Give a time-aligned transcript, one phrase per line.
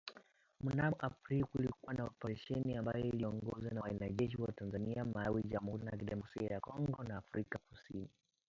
[0.63, 6.47] Mnamo aprili kulikuwa na operesheni ambayo iliiyoongozwa na wanajeshi wa Tanzania, Malawi, Jamuhuri ya kidemokrasia
[6.47, 8.09] ya Kongo na Afrika kusini